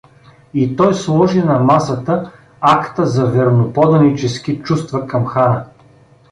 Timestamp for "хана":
5.27-5.65